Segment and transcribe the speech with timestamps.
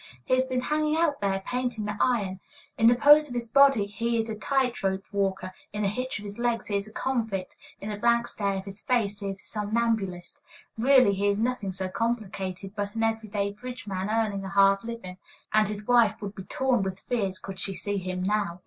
[0.25, 2.39] He has been hanging out there, painting the iron.
[2.75, 6.17] In the pose of his body he is a tight rope walker, in the hitch
[6.17, 9.29] of his legs he is a convict, in the blank stare of his face he
[9.29, 10.41] is a somnambulist.
[10.75, 14.83] Really he is nothing so complicated, but an every day bridge man earning a hard
[14.83, 15.17] living;
[15.53, 18.59] and his wife would be torn with fears could she see him now.